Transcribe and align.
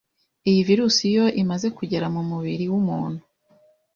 Iyi 0.49 0.61
virus 0.69 0.95
iyo 1.09 1.25
imaze 1.41 1.67
kugera 1.77 2.07
mu 2.13 2.21
mubiri 2.29 2.65
w'umuntu 2.71 3.21